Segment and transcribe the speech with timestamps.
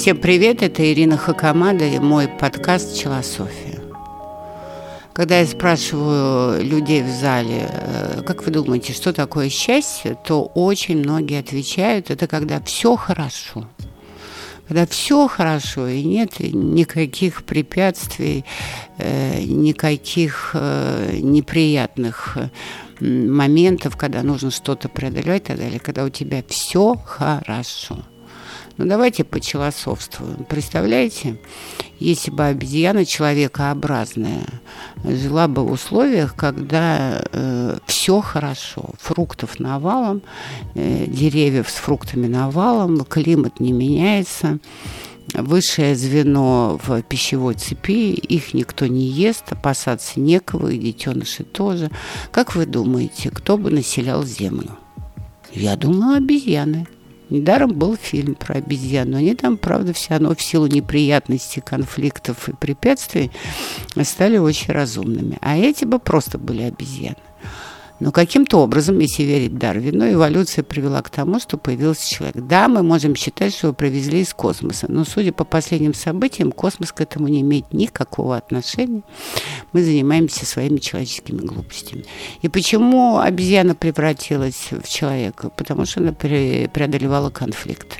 [0.00, 3.82] Всем привет, это Ирина Хакамада и мой подкаст «Челософия».
[5.12, 11.00] Когда я спрашиваю людей в зале, э, как вы думаете, что такое счастье, то очень
[11.00, 13.68] многие отвечают, это когда все хорошо.
[14.66, 18.46] Когда все хорошо и нет никаких препятствий,
[18.96, 22.38] э, никаких э, неприятных
[23.00, 27.98] моментов, когда нужно что-то преодолевать и так далее, когда у тебя все хорошо.
[28.80, 30.46] Ну, давайте почелософствуем.
[30.48, 31.36] Представляете,
[31.98, 34.46] если бы обезьяна человекообразная
[35.04, 40.22] жила бы в условиях, когда э, все хорошо, фруктов навалом,
[40.74, 44.60] э, деревьев с фруктами навалом, климат не меняется,
[45.34, 51.90] высшее звено в пищевой цепи, их никто не ест, опасаться некого, и детеныши тоже.
[52.32, 54.70] Как вы думаете, кто бы населял Землю?
[55.52, 56.86] Я думаю, обезьяны.
[57.30, 59.16] Недаром был фильм про обезьяну.
[59.16, 63.30] Они там, правда, все равно в силу неприятностей, конфликтов и препятствий
[64.02, 65.38] стали очень разумными.
[65.40, 67.16] А эти бы просто были обезьяны.
[68.00, 72.36] Но каким-то образом, если верить Дарвину, эволюция привела к тому, что появился человек.
[72.36, 76.92] Да, мы можем считать, что его привезли из космоса, но, судя по последним событиям, космос
[76.92, 79.02] к этому не имеет никакого отношения.
[79.72, 82.06] Мы занимаемся своими человеческими глупостями.
[82.40, 85.50] И почему обезьяна превратилась в человека?
[85.50, 87.98] Потому что она преодолевала конфликты.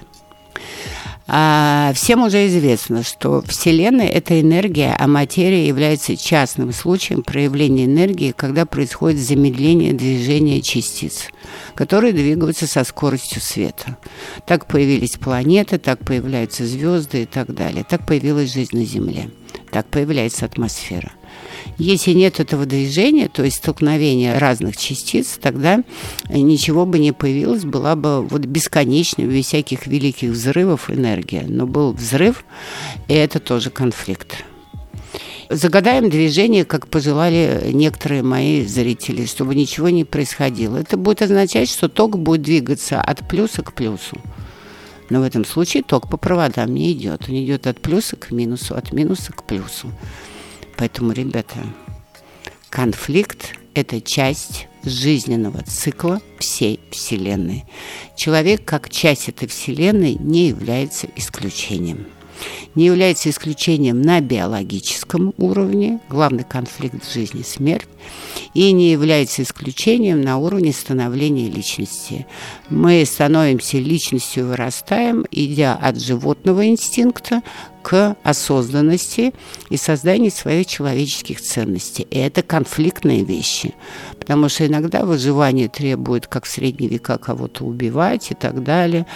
[1.33, 8.35] А, всем уже известно, что Вселенная– это энергия, а материя является частным случаем проявления энергии,
[8.37, 11.29] когда происходит замедление движения частиц,
[11.77, 13.97] которые двигаются со скоростью света.
[14.45, 17.85] Так появились планеты, так появляются звезды и так далее.
[17.89, 19.31] Так появилась жизнь на Земле.
[19.71, 21.13] Так появляется атмосфера.
[21.79, 25.83] Если нет этого движения, то есть столкновения разных частиц, тогда
[26.29, 31.45] ничего бы не появилось, была бы вот бесконечная, без всяких великих взрывов энергия.
[31.49, 32.45] Но был взрыв,
[33.09, 34.45] и это тоже конфликт.
[35.53, 40.77] Загадаем движение, как пожелали некоторые мои зрители, чтобы ничего не происходило.
[40.77, 44.17] Это будет означать, что ток будет двигаться от плюса к плюсу.
[45.09, 47.29] Но в этом случае ток по проводам не идет.
[47.29, 49.91] Он идет от плюса к минусу, от минуса к плюсу.
[50.81, 51.59] Поэтому, ребята,
[52.71, 57.65] конфликт– это часть жизненного цикла всей Вселенной.
[58.17, 62.07] Человек, как часть этой Вселенной, не является исключением
[62.75, 67.89] не является исключением на биологическом уровне, главный конфликт в жизни– смерть,
[68.55, 72.27] и не является исключением на уровне становления личности.
[72.69, 77.43] Мы становимся личностью, вырастаем, идя от животного инстинкта
[77.83, 79.33] к осознанности
[79.69, 82.07] и созданию своих человеческих ценностей.
[82.11, 83.75] И это конфликтные вещи,
[84.19, 89.07] потому что иногда выживание требует, как в средние века, кого-то убивать и так далее,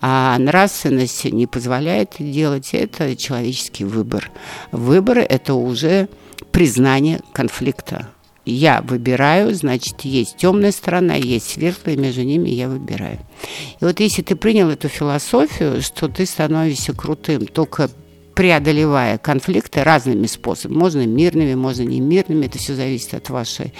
[0.00, 2.70] а нравственность не позволяет делать.
[2.72, 4.30] Это человеческий выбор.
[4.70, 6.08] Выбор– это уже
[6.50, 8.08] признание конфликта.
[8.44, 13.20] Я выбираю, значит, есть темная сторона, есть светлая, между ними я выбираю.
[13.80, 17.88] И вот если ты принял эту философию, что ты становишься крутым только
[18.34, 20.78] преодолевая конфликты разными способами.
[20.78, 22.46] Можно мирными, можно не мирными.
[22.46, 23.72] Это все зависит от вашей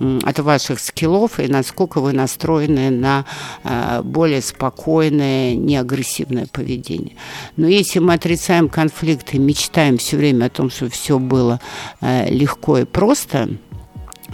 [0.00, 3.24] от ваших скиллов и насколько вы настроены на
[3.62, 7.14] э, более спокойное, неагрессивное поведение.
[7.56, 11.60] Но если мы отрицаем конфликты, мечтаем все время о том, что все было
[12.00, 13.50] э, легко и просто,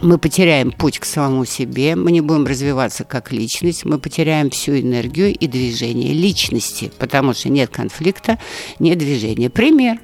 [0.03, 4.78] мы потеряем путь к самому себе, мы не будем развиваться как личность, мы потеряем всю
[4.78, 8.39] энергию и движение личности, потому что нет конфликта,
[8.79, 9.50] нет движения.
[9.50, 9.99] Пример.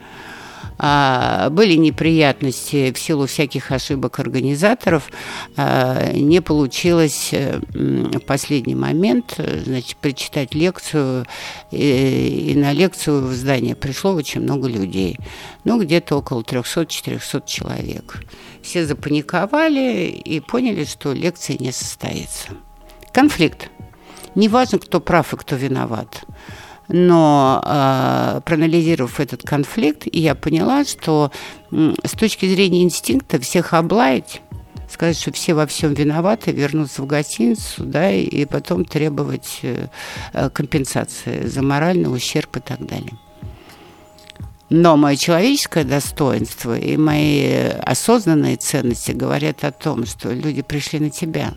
[0.79, 5.11] А, были неприятности в силу всяких ошибок организаторов.
[5.57, 11.27] А, не получилось э, в последний момент значит, прочитать лекцию,
[11.71, 15.19] и, и на лекцию в здание пришло очень много людей.
[15.65, 18.23] Ну, где-то около 300-400 человек.
[18.63, 22.49] Все запаниковали и поняли, что лекция не состоится.
[23.13, 23.71] Конфликт.
[24.35, 26.25] Неважно, кто прав и кто виноват.
[26.89, 31.33] Но э, проанализировав этот конфликт, я поняла, что
[31.73, 34.43] э, с точки зрения инстинкта всех облаять,
[34.89, 39.89] сказать, что все во всем виноваты, вернуться в гостиницу, да, и потом требовать э,
[40.53, 43.13] компенсации за моральный ущерб и так далее.
[44.69, 51.11] Но мое человеческое достоинство и мои осознанные ценности говорят о том, что люди пришли на
[51.11, 51.55] тебя.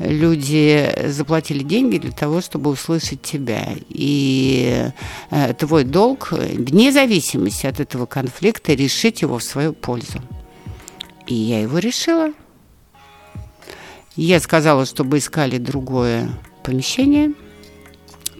[0.00, 3.68] Люди заплатили деньги для того, чтобы услышать тебя.
[3.88, 4.90] И
[5.30, 10.20] э, твой долг, вне зависимости от этого конфликта, решить его в свою пользу.
[11.26, 12.32] И я его решила.
[14.16, 16.28] Я сказала, чтобы искали другое
[16.64, 17.32] помещение–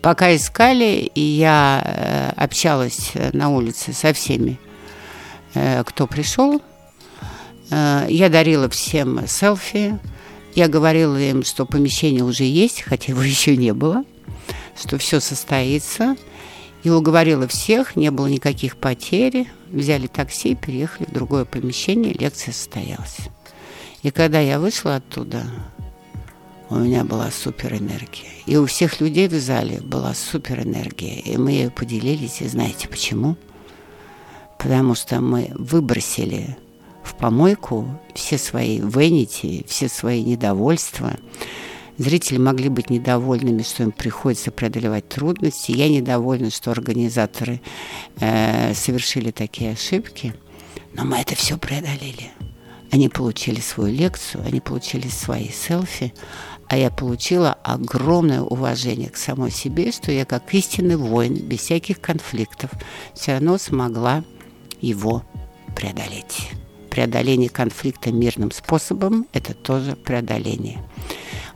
[0.02, 4.58] Пока искали, и я э, общалась на улице со всеми,
[5.52, 6.62] э, кто пришел.
[7.70, 9.98] Э, я дарила всем селфи.
[10.54, 14.04] Я говорила им, что помещение уже есть, хотя его еще не было,
[14.80, 16.16] что все состоится.
[16.82, 19.46] И уговорила всех, не было никаких потерь.
[19.70, 23.18] Взяли такси, переехали в другое помещение, лекция состоялась.
[24.02, 25.44] И когда я вышла оттуда,
[26.70, 28.30] у меня была супер энергия.
[28.46, 31.20] И у всех людей в зале была супер энергия.
[31.20, 32.40] И мы ее поделились.
[32.40, 33.36] И знаете почему?
[34.58, 36.56] Потому что мы выбросили
[37.20, 41.16] помойку все свои венити, все свои недовольства.
[41.98, 45.72] Зрители могли быть недовольными, что им приходится преодолевать трудности.
[45.72, 47.60] Я недовольна, что организаторы
[48.18, 50.34] э, совершили такие ошибки.
[50.94, 52.30] Но мы это все преодолели.
[52.90, 56.12] Они получили свою лекцию, они получили свои селфи,
[56.68, 62.00] а я получила огромное уважение к самой себе, что я как истинный воин, без всяких
[62.00, 62.70] конфликтов,
[63.14, 64.24] все равно смогла
[64.80, 65.22] его
[65.76, 66.50] преодолеть.
[66.90, 70.82] Преодоление конфликта мирным способом– это тоже преодоление.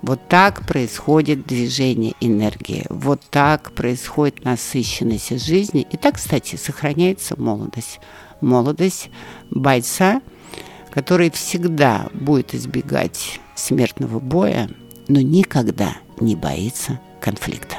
[0.00, 5.86] Вот так происходит движение энергии, вот так происходит насыщенность жизни.
[5.90, 8.00] И так, кстати, сохраняется молодость.
[8.40, 9.10] Молодость
[9.50, 10.20] бойца,
[10.90, 14.68] который всегда будет избегать смертного боя,
[15.08, 17.76] но никогда не боится конфликта.